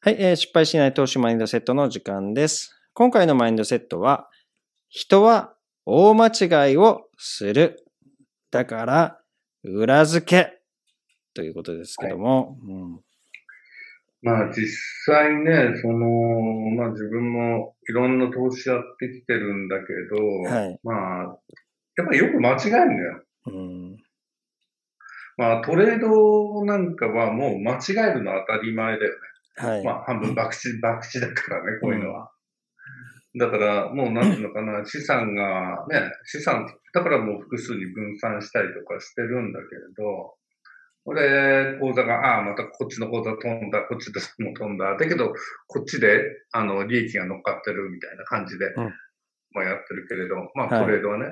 [0.00, 2.70] はい、えー失敗しない投資マインドセットの時間です。
[2.94, 4.28] 今回のマインドセットは、
[4.88, 5.54] 人は
[5.86, 7.84] 大間違いをする。
[8.52, 9.20] だから、
[9.64, 10.60] 裏付け。
[11.34, 12.56] ということですけども。
[12.62, 13.00] うん
[14.22, 14.68] まあ実
[15.04, 16.06] 際ね、その、
[16.76, 19.86] まあ自分もいろんな投資やってきてるんだけ
[20.16, 20.92] ど、はいま
[21.22, 21.38] あ、
[21.96, 23.24] やっぱりよく間違えるんだよ。
[23.46, 23.96] うん
[25.36, 29.18] まあトレードなんかはもう間違えるのは当たり前だよね。
[29.58, 29.84] はい。
[29.84, 32.30] まあ半分博打、博打だからね、こういうのは。
[33.38, 40.34] だからもうなんていうのかな、 資産がね、資産、だからもう複数に分散したりとかしてるんだけれど、
[41.04, 44.94] これ、口座が、ああ、またこっちの口座飛んだ、こっちでも飛んだ。
[44.94, 45.32] だけど、
[45.66, 46.20] こっちで、
[46.52, 48.74] あの、利益が乗っかってるみたいな感じで、ん
[49.52, 51.24] まあやってるけれど、まあはいトレードはね。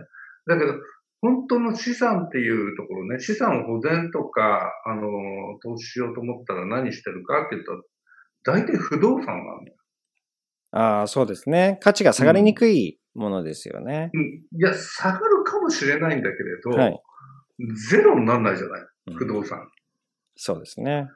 [0.46, 0.74] だけど、
[1.20, 5.02] 本当の資産っていうところね、資産保全とか、あの、
[5.62, 7.82] 投資しようと思ったら何してるかっていうと、
[8.46, 9.76] 大体不動産なんだよ。
[10.70, 11.78] ああ、そうですね。
[11.82, 14.10] 価値が下がりにくいものですよね。
[14.14, 14.22] うん
[14.58, 17.00] いや、下がるかもしれないんだけれど、はい
[17.90, 19.66] ゼロにならないじゃない、うん不動産。
[20.36, 21.08] そうですね。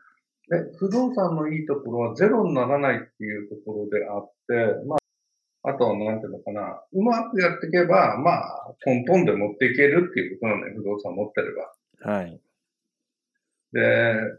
[0.49, 11.49] で、不動産のいいところはゼロにならないっていうところであって、まあ、あとはなんていうのかな、うまくやっていけば、まあ、トントンで持っていけるっていうことなのよ、不動産持ってれ
[12.07, 12.15] ば。
[12.15, 12.41] はい。
[13.73, 13.81] で、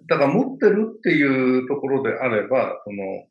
[0.07, 3.27] だから持ってるっていうところであれば、その、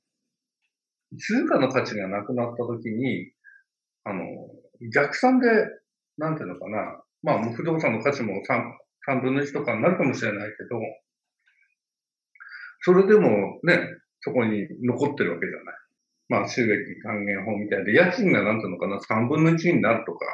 [1.18, 3.32] 通貨の価値がなくなったときに、
[4.04, 4.24] あの、
[4.94, 5.48] 逆算で、
[6.16, 10.80] なんていうのかな、まあ、不動産の価値も 3, 3分の1とかになるかもしれないけど、
[12.82, 13.80] それでもね、
[14.20, 15.74] そこに残ってるわけじゃない。
[16.28, 20.26] まあ、収益還元法みたいで、家賃がなんていうのかな、3分の1になるとか、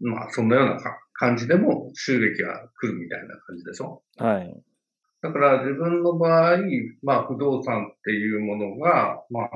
[0.00, 4.62] まあ、そんなようなか感じでも収益が来るみたいな感じでしょはい。
[5.24, 6.58] だから自分の場合、
[7.02, 9.48] まあ不動産っていうものが、まあ、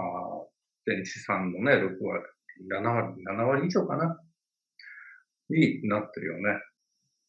[0.86, 2.24] 全資産のね、6割、
[2.72, 4.18] 7割、7割以上かな
[5.50, 6.58] になってるよね。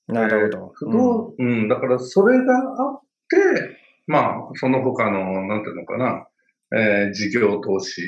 [0.08, 0.58] なるほど。
[0.58, 3.78] えー不動、うん、だからそれがあって、
[4.08, 6.26] まあ、その他の、なんていうのかな、
[6.72, 8.02] えー事業投資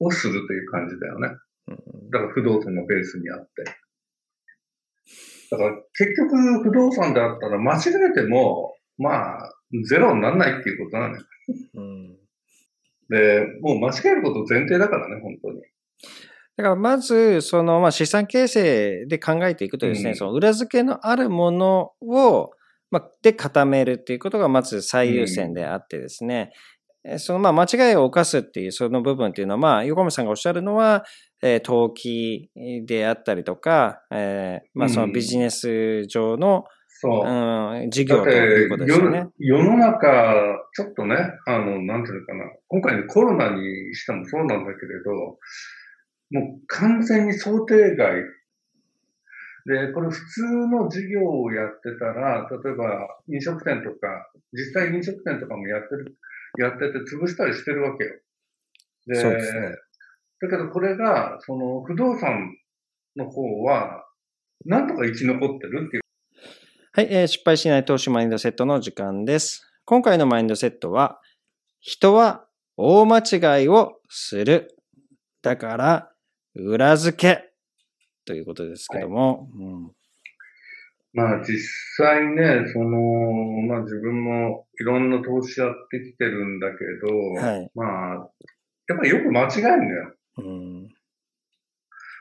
[0.00, 1.28] をするという感じだよね。
[1.68, 3.64] うんだから不動産のベースにあって。
[5.50, 7.80] だから結局不動産であったら間違
[8.10, 11.22] えても、まあ、ゼロにならないっていうことなのよ。
[11.74, 12.16] うん
[13.10, 15.60] で、もう間違えること前提だからね、本当に。
[16.56, 22.50] だからまず、その、まあ、資産形成で考えていくとですね、うんその裏付けのあるものを、
[22.90, 26.52] まあ、で固めるっていうことがまず最優先であってですね、
[27.06, 31.04] えそのまあ間違いを犯すっていうその部分っていうのは、まあ、横山さんがおっしゃるのは、
[31.42, 32.50] えー投機
[32.86, 36.64] であったりとか、えーまあ、そのビジネス上の、
[37.04, 37.28] そう。
[37.28, 39.26] うん、事業だってということですよね。
[39.38, 40.34] 世世の中、
[40.72, 41.16] ちょっとね、
[41.46, 42.44] あの、なんていうのかな。
[42.68, 45.38] 今回のコロナにしてもそうなんだけれど、
[46.30, 48.22] もう完全に想定外。
[49.66, 56.16] で、これ普通の事業をやってたら、例えば飲食店とか、実際飲食店とかもやってる、
[56.58, 58.10] やってて潰したりしてるわけよ。
[59.06, 59.76] で、そうですね
[60.40, 62.56] だけどこれが、その不動産
[63.16, 64.06] の方は、
[64.64, 66.03] なんとか生き残ってるっていう
[66.96, 69.68] はい、えー失敗しない投資マインドセットの時間です。
[69.84, 71.18] 今回のマインドセットは、
[71.80, 72.44] 人は
[72.76, 74.76] 大間違いをする。
[75.42, 76.12] だから、
[76.54, 77.50] 裏付け。
[78.24, 79.48] ということですけども。
[79.58, 79.90] うん
[81.14, 81.58] まあ実
[81.96, 83.00] 際ね、その、
[83.66, 88.14] まあ自分もいろんな投資やってきてるんだけど、はいまあ、
[88.88, 90.14] やっぱりよく間違えるんだよ。
[90.38, 90.88] うん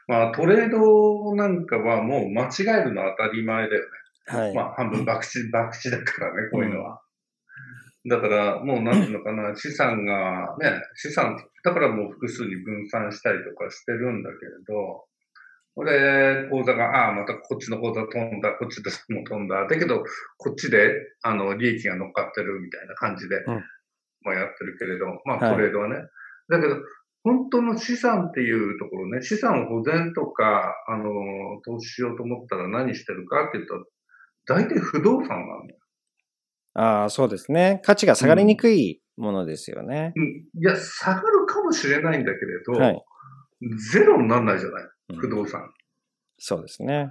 [0.07, 4.02] まあトレードなんかはもう間違えるのは当たり前だよね。
[4.25, 4.53] はい。
[4.53, 7.01] まあ半分博打、博打だからね、こういうのは。
[8.09, 15.05] だからもうなんていうのかな、 資産がね、資産、だからもう複数に分散したりとかしてるんだけれど、
[15.75, 19.65] これ、口座が、ああ、またこっちの口座飛んだ、こっちでも飛んだ。
[19.67, 20.03] だけど、
[20.37, 23.47] こっちで、あの、利益が乗っかってるみたいな感じで、ん
[24.21, 25.95] まあやってるけれど、まはいあトレードはね。
[26.49, 26.77] だけど、
[27.23, 31.05] 本当の資産っていうところね、資産保全とか、あの、
[31.65, 33.73] 投資しようと思ったら何してるかっていうと、
[34.45, 35.79] 大体不動産なんだよ。
[36.75, 37.81] ああ、そうですね。
[37.83, 40.13] 価値が下がりにくいものですよね。
[40.15, 40.23] うん。
[40.23, 43.03] いや、下がるかもしれないんだけれど、はい。
[43.91, 45.71] ゼロにならないじゃない、うん不動産。
[46.39, 47.09] そうですね。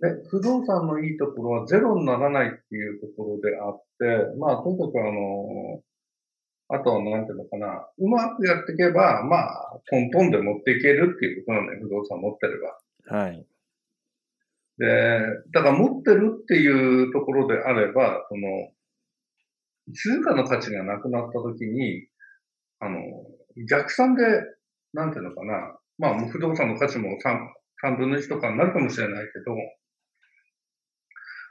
[0.00, 5.82] で、不動産のいいところはゼロにならないっていうところであって、まあ、とにかくあの、
[6.68, 13.18] あとはなんていうのかな、うまくやっていけば、まあ、トントンで持っていけるっていうことなのよ、不動産持ってれば。
[13.18, 13.46] はい。
[14.78, 14.86] で、
[15.52, 18.70] だから持ってるっていうところであれば、その、
[19.94, 22.08] 通貨の価値がなくなったときに、
[22.80, 22.98] あの、
[23.70, 24.22] 逆算で、
[24.92, 25.78] なんていうのかな。
[25.98, 29.56] まあ、不動産の価値も 3, 3分の1とかになるかもしれないけど、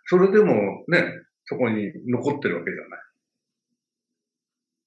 [0.08, 1.04] それでもね、
[1.46, 3.00] そこに残ってるわけじゃない。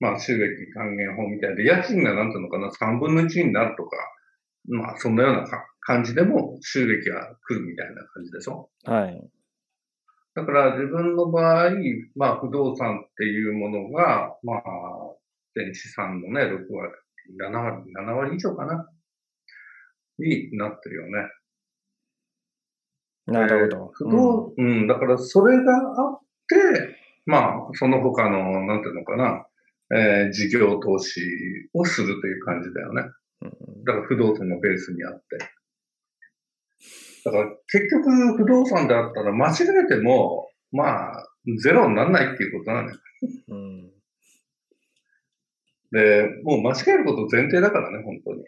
[0.01, 3.97] まあ、収益還元法みたいで、家賃がなんていうのかな、3分の1になるとか、
[4.69, 5.47] まあ、そんなような
[5.89, 8.69] 感じでも収益が来るみたいな感じでしょ？
[8.85, 9.31] はい。
[10.35, 11.71] だから自分の場合、
[12.15, 14.61] まあ、不動産っていうものが、まあ、
[15.57, 16.93] 全資産のね、6割、
[17.41, 18.87] 7割、7割以上かな？
[20.19, 21.11] になってるよね。
[23.27, 23.91] なるほど。
[23.95, 29.47] 不動、うん、うん、だからそれがあって、まあ、その他の、なんていうのかな、
[29.97, 31.23] えー、事業投資
[31.73, 33.03] をするという感じだよね。
[33.87, 35.39] だから不動産のベースにあって。
[37.25, 39.55] だから結局不動産であったら間違
[39.85, 41.27] えても、まあ、
[41.63, 42.97] ゼロにならないっていうことなのよ。
[43.49, 43.91] うん、
[45.93, 48.45] で、もう間違えること前提だからね、本当に。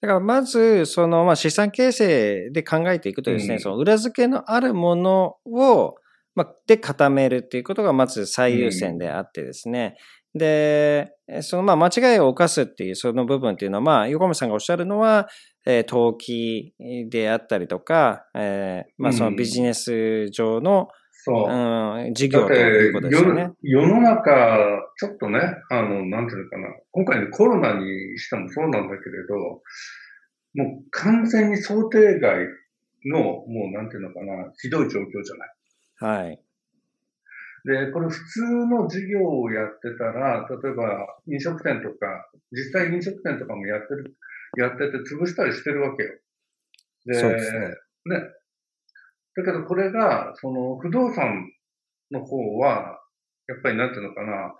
[0.00, 5.96] だからまず、その、まあ、資産形成で考えていくとですね、うん、その裏付けのあるものを、
[6.34, 9.96] まあ、で固めるっていうことがまず最優先であってですね、
[10.34, 15.28] で、そのまあ間違いを犯すっていうその部分っていうのは、まあ、横山さんがおっしゃるのは、
[15.66, 16.74] えー、投機
[17.08, 20.88] であったりとか、えー、まあそのビジネス上の、
[21.22, 21.52] そう。
[21.52, 23.50] うん、事業ということですよね。
[23.62, 25.40] 世の中、ちょっとね、
[25.70, 26.68] あの、なんていうのかな。
[26.92, 29.34] 今回のコロナにしてもそうなんだけれど、
[30.54, 32.46] もう完全に想定外
[33.04, 36.24] の、もうなんていうのかな、ひどい状況じゃない。
[36.24, 36.40] はい。
[37.64, 44.16] で、これ普通の事業をやってたら、例えば飲食店とか、実際飲食店とかもやってる、
[44.56, 46.10] やってて潰したりしてるわけよ。
[47.06, 47.60] で、そうですね。
[48.06, 48.20] ね。
[49.36, 51.50] だけどこれが、その不動産
[52.10, 53.00] の方は、
[53.48, 54.54] やっぱりなんていうのかな、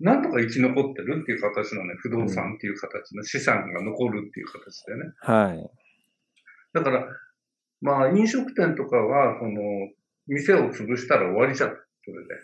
[0.00, 5.12] なんとか生き残ってるっていう形のね、不動産っていう形の資産が残るっていう形でね。
[5.20, 5.70] はい。
[6.72, 7.06] だから、
[7.80, 9.60] まあ飲食店とかは、その、
[10.26, 11.76] 店を潰したら終わりじゃん。
[12.04, 12.34] それで。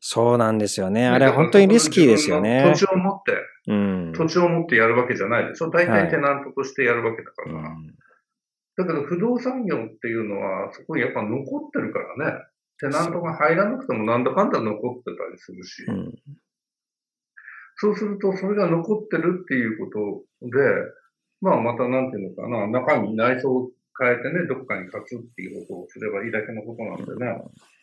[0.00, 1.06] そうなんですよね。
[1.06, 2.62] あれ本当にリスキーですよね。
[2.72, 3.36] 土地を持って、
[3.66, 5.70] うん、土地を持ってやるわけじゃないでしょ。
[5.70, 7.54] 大体テナントとしてやるわけだから。
[7.54, 7.76] はい、
[8.76, 12.44] だけど不動産業っていうのは、そこにやっぱ残ってるからね。
[12.80, 15.84] テナントが入らなくてもなんだかんだ残ってたりするし。
[15.88, 16.14] うん、
[17.76, 19.90] そうすると、それが残ってるっていうこ
[20.40, 20.58] とで、
[21.40, 27.42] まあまたなんていうのかな、中身、内装を変えてね、どっかに勝つっていうことをすればいいだけのことなんでね。
[27.42, 27.77] い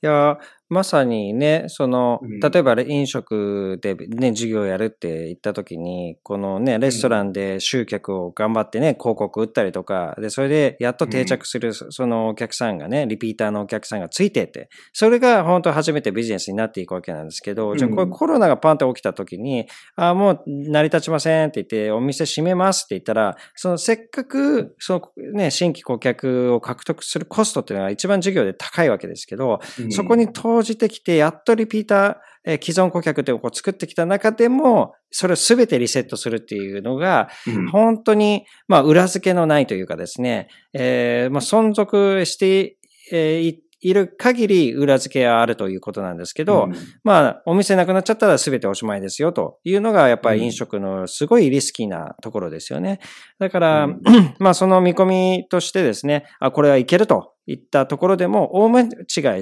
[0.00, 0.38] や、
[0.68, 29.60] まさにね、その、例えば飲食でね、授業やるって言った時に、このね、レストランで集客を頑張ってね、広告打ったりとか、で、それでやっと定着する、そのお客さんがね、リピーターのお客さんがついてて、それが本当初めてビジネスになっていくわけなんですけど、じゃあこれコロナがパンって起きた時に、あもう成り立ちませんって言って、お店閉めますって言ったら、そのせっかく、そのね、新規顧客を獲得するコストっていうのが一番事業で高いわけですけど、
[29.90, 32.16] そこに投じてきて、やっとリピーター、
[32.48, 37.28] え既存顧客っていう作ってきた中でも、それを全てリセットするっていうのが、
[37.72, 42.76] 本当に、まあ、裏付けのないというかですね、えー、まあ、存続して、
[43.12, 43.62] えー、い
[43.92, 46.74] る限り裏付けはあるということなんですけど、うん、
[47.04, 53.00] まあ、お店なくなっちゃったら全ておしまいですよというのが、やっぱり飲食のすごいリスキーなところですよね。
[53.38, 54.00] だから、うん、
[54.38, 58.88] まあ、その見込みとしてですね、あ、これはいけるといったところでも大間違い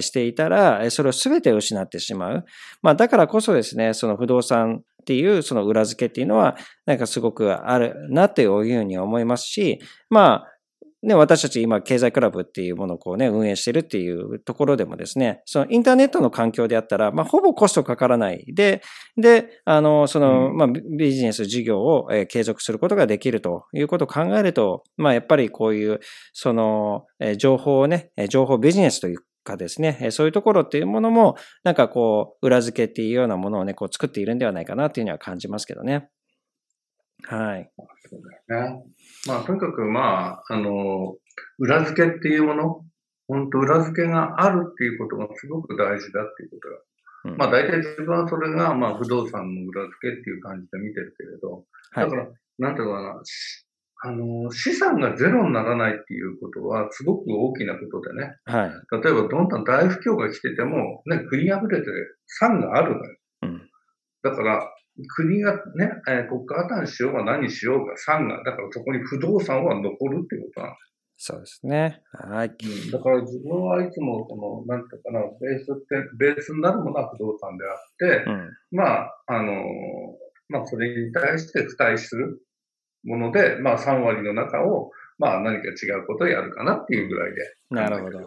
[0.01, 2.45] していたら、それを全て失ってしまう。
[2.81, 10.54] まあ、だからこそですね、その不動産っていうその裏付けっていうのは、なんかすごくあるなっていうふうに思いますし、まあ、
[11.03, 18.81] ね、私たち今、経済クラブっていうものをこうね、運営してるっていうところでもですね、そのインターネットの環境であったら、まあ、ほぼコストかからないで、
[19.15, 25.99] で、あの、その、まあ、ビジネス事業を継続することができるということを考えると、まあ、やっぱりこういう、
[26.33, 27.05] その、
[27.37, 36.09] 情報をね、情報ビジネスというかですね、そういうところっていうものも、なんかこう、裏付けっていうようなものをね、こう作っているんではないかなっていうには感じますけどね。
[37.23, 37.71] はい。
[38.09, 38.83] そうだよね。
[39.27, 41.15] まあ、とにかく、まあ、あの、
[41.57, 42.85] 裏付けっていうもの、
[43.27, 47.33] 本当裏付けがあるっていうことがすごく大事だっていうことが。
[47.33, 51.65] うん、まあ、大体自分はそれが、まあ、不動産の裏付けっていう感じで見てるけれど、
[51.95, 53.21] だから、はい、なんていうのかな、
[54.03, 58.35] あの、資産がゼロにならないっていうことは、すごく大きなことでね。
[58.45, 58.71] はい。
[59.01, 61.87] 例えば、どんどん大不況が来てても、ね、国溢れて
[62.27, 63.14] 産があるのよ。
[64.29, 64.31] うん。
[64.31, 64.71] だから、
[65.15, 70.85] 国がね、えー、国家破綻しようが何しようが産が、だからそこに不動産は残るってことなんです。
[71.17, 72.01] そうですね。
[72.11, 72.47] はい。
[72.47, 79.63] うん、だから自分はいつも、この、なんていうかな、ベースって、ベースになるものは不動産であって、うん、まあ、あの、
[80.49, 82.41] まあ、それに対して付帯する
[83.03, 88.19] もので、まあ、3割の中を、まあ、何か違うことをやるかなっていうぐらいで、なるほど。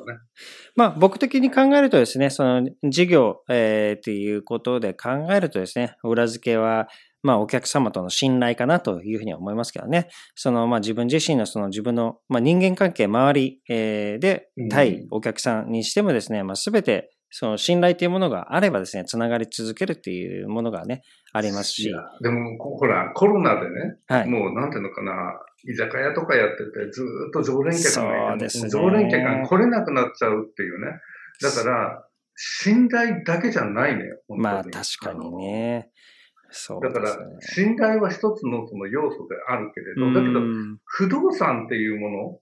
[0.75, 6.89] まあ、僕的に考えるとですね、その事業、えー、っていうことで考えるとですね、裏付けは、
[7.23, 10.09] まあ、お客様との信頼かなというふうに思いますけどね。
[10.35, 21.03] その、まあ、自分自身のその自分の、まあ、人間関係、周り、えー、で、対お客さんにしてもですね、まあ、すべて、その信頼というものがあればですね、つながり続けるっていうものがね、
[21.33, 21.93] ありますし。
[22.23, 31.01] でも、ほら、コロナでね、はい、もう、なんていうのかな、居酒屋とかやってて、ずっと常連客が、ね、常連客が来れなくなっちゃうっていうね。
[31.43, 32.05] だから、
[32.37, 35.91] 信頼だけじゃないね、まあ、確かにね。
[36.51, 40.41] そう、ね、だから、信頼は一つのその要素であるけれど、だけど、
[40.85, 42.41] 不動産っていうも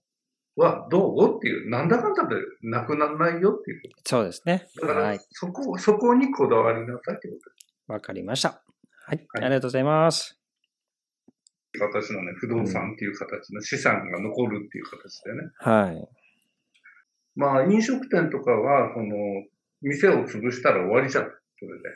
[0.55, 1.37] のはどう？
[1.37, 3.81] っていう、なんだかんだでなくならないよっていう。
[4.05, 4.67] そうですね。
[4.81, 7.67] だから、そこ、はい、そこにこだわりなさいってことです。
[7.87, 8.63] わかりました。
[9.05, 10.39] はい、はい、ありがとうございます。
[11.79, 15.49] 私のね、不動産っていう形の資産が残るっていう形でね。
[15.57, 16.07] はい。
[17.35, 19.15] まあ、飲食店とかは、その、
[19.81, 21.31] 店を潰したら終わりじゃん。
[21.59, 21.89] それで。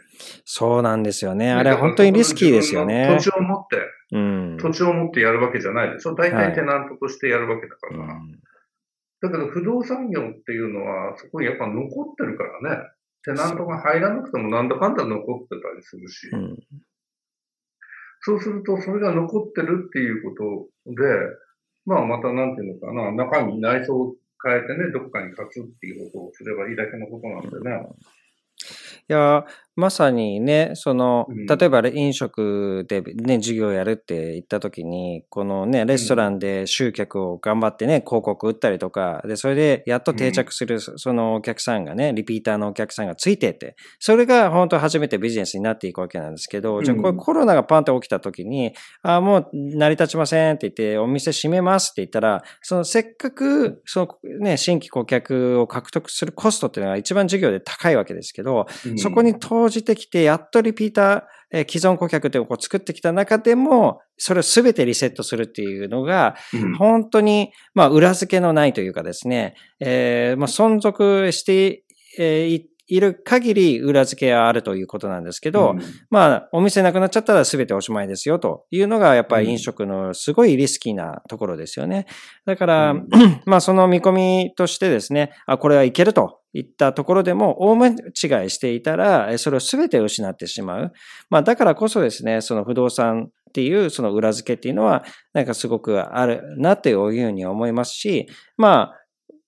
[0.43, 1.51] そうなんですよね。
[1.51, 3.07] あれは本当にリスキーですよね。
[3.19, 3.77] 土地を持って、
[4.11, 6.15] うん、土地を持ってやるわけじゃないでしょ。
[6.15, 8.00] 大体テナントとしてやるわけだから。
[8.00, 8.09] はい、
[9.21, 12.89] だけど不動産業っていうのは、そこにやっぱ残ってるからね。
[13.23, 16.31] テナントが入らなくてもなんだかんだ残ってたりするし。
[18.21, 21.01] そうすると、それが残ってるっていうことで、
[21.85, 27.87] まあまたなんていうのかな、中身、内装を変えてね、どっかに立つっていうことをすればいいだけのことなんでね。
[29.09, 48.73] いや、まさにね、その、例えば飲食でね、授業やるって言った時に、このね、レストランで集客を頑張ってね、広告打ったりとか、で、それでやっと定着する、そのお客さんがね、リピーターのお客さんがついてて、それが本当初めてビジネスになっていくわけなんですけど、じゃあこれコロナがパンって起きた時に、
[49.03, 58.65] ああ、もう成り立ちませんって言って、お店閉めますって言ったら、そのせっかく、そのね、新規顧客を獲得するコストっていうのが一番授業で高いわけですけど、
[58.97, 66.35] そこに投じてきて、やっとリピーター、え既存顧客っていうのを作ってきた中でも、それをすべてリセットするっていうのが、
[66.77, 71.83] 本当に、まあ、裏付けのないというかですね、えー、まあ、存続して、
[72.17, 82.05] えー、いる限り裏付けはあるということなんですけど、うん、まあ、お店なくなっちゃったら全ておしまいですよというのが、やっぱり飲食のすごいリスキーなところですよね。
[82.45, 83.07] だから、うん、
[83.45, 87.96] まあ、その見込みとしてですね、あ、これはいけるといったところでも大間違い
[88.50, 90.93] していたら、それを全て失ってしまう。
[91.29, 95.03] まあ、だからこそですね、その不動産っていうその裏付けっていうのは、
[95.34, 98.27] なんかすごくあるなというふうに思いますし、
[98.58, 99.00] まあ、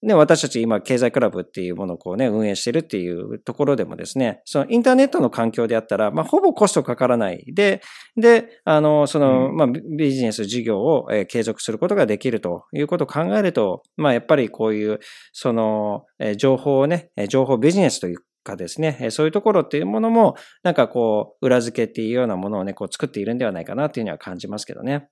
[0.03, 7.81] ね、私たち今、経済クラブっていうものをこうね、運営してるっていうところでもですね、そのインターネットの環境であったら、まあ、ほぼコストかからないで、
[8.17, 14.99] で、あの、その、まあ、ビジネス事業を継続することができるということを考えると、まあ、やっぱりこういう、
[15.31, 16.05] その、
[16.35, 25.07] 情報をね、情報ビジネスというかですね、そういうところっていうものも、なんかこう、裏付けっていうようなものをね、こう作っているんではないかなっていうには感じますけどね。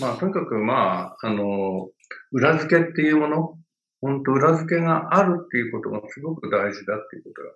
[0.00, 1.88] まあ、とにかく、まあ、あの、
[2.32, 3.58] 裏付けっていうもの
[4.02, 7.48] 本当裏付けがあるっていうことがすごく大事だっていうことが。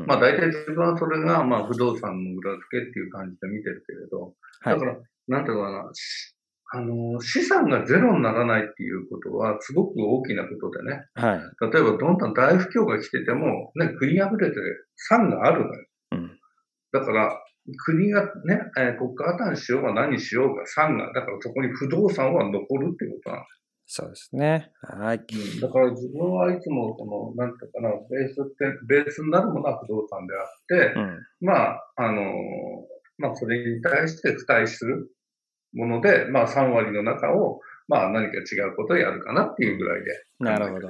[0.00, 5.90] うん、まあ大体自分はそれがまあ不動産の裏付けっていう感じで見てるけれど、だから、なんていうかな、
[6.70, 11.06] あの、資産がゼロにならないっていうことはすごく大きなことでね。
[11.14, 11.40] はい。
[11.72, 14.56] 例えばどんどん大不況が来てても、ね、国破れて
[14.96, 15.86] 産があるのよ。
[16.12, 16.38] うん。
[16.92, 17.42] だから、
[17.86, 24.70] 国がね、えー、国家破綻しようが何しようが産が、だからそこに不動産は残るっていうことなんですそうですね。
[24.82, 25.24] はい。
[25.62, 32.22] だから自分はいつも、この、なんていうかな、ベースって、ベースになるものは不動産であって、うん、まあ、あの、
[33.16, 35.10] まあ、それに対して付帯する
[35.72, 40.88] もので、まあ、3割の中を、まあ、何か違うことをやるかなっていうぐらいで、ね、なるほど。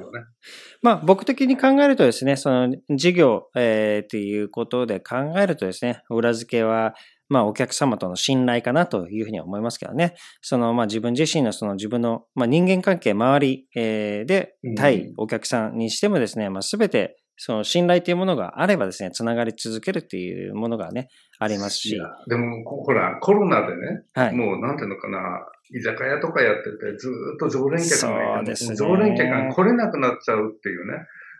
[0.82, 6.94] まあ、僕的に考えるとですね、その事業、えー、っていうことで考えるとですね、裏付けは、
[7.28, 10.14] まあお客様との信頼かなというふうに思いますけどね。
[10.40, 21.08] そのまあ自分自身のその自分のまあ人間関係周りで対お客さんにしてもですね、まあすべてその信頼というものがあればですね、つながり続けるっていうものがね、
[21.38, 21.96] ありますし。
[22.28, 28.52] でも、ほら、コロナでね、はい、もうなんていうのかな、居酒屋とかやってて、ずっと常連客がいる。
[28.52, 30.98] ね、常連客が来れなくなっちゃうっていうね。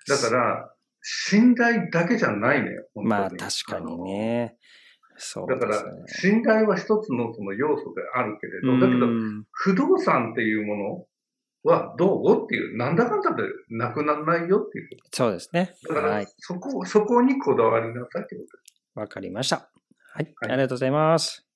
[0.08, 4.56] だから、信頼だけじゃないのよ、まあ確かにね。
[5.18, 9.06] そう、ね、だから、信頼は一つのその要素であるけれど、だけど、
[9.50, 11.06] 不動産っていうも
[11.64, 14.88] のはどうっていう、なんだかんだでなくならないよっていう。
[15.12, 15.74] そうですね。
[15.88, 18.82] だから、そこ、はい、そこにこだわりなさいってことです。
[18.94, 19.70] わかりました。
[20.14, 21.47] はい、はい、ありがとうございます。